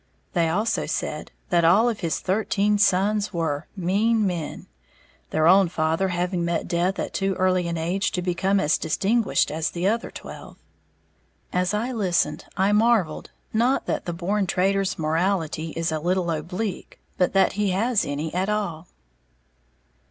[0.33, 4.65] They also said that all of his thirteen sons were "mean men,"
[5.29, 9.51] their own father having met death at too early an age to become as distinguished
[9.51, 10.57] as the other twelve.
[11.53, 16.99] As I listened, I marvelled, not that the "born trader's" morality is a little oblique,
[17.19, 18.87] but that he has any at all.